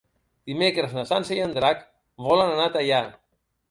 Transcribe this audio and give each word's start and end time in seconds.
Dimecres 0.51 0.95
na 1.01 1.05
Sança 1.11 1.37
i 1.39 1.43
en 1.45 1.55
Drac 1.59 1.87
volen 2.31 2.59
anar 2.59 2.71
a 2.73 2.77
Teià. 2.81 3.09